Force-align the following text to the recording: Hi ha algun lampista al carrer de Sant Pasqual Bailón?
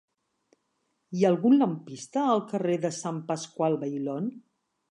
Hi 1.17 1.25
ha 1.25 1.29
algun 1.33 1.55
lampista 1.59 2.23
al 2.37 2.41
carrer 2.53 2.79
de 2.87 2.91
Sant 3.03 3.23
Pasqual 3.29 3.77
Bailón? 3.85 4.33